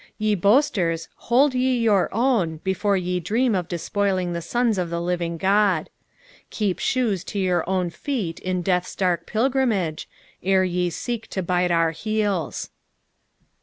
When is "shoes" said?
6.79-7.23